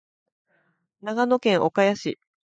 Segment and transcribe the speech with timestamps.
[1.03, 2.17] 長野県岡谷市